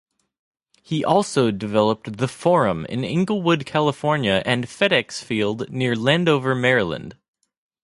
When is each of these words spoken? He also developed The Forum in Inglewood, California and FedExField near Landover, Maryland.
He 0.81 1.05
also 1.05 1.51
developed 1.51 2.17
The 2.17 2.27
Forum 2.27 2.87
in 2.89 3.03
Inglewood, 3.03 3.67
California 3.67 4.41
and 4.47 4.65
FedExField 4.65 5.69
near 5.69 5.95
Landover, 5.95 6.55
Maryland. 6.55 7.17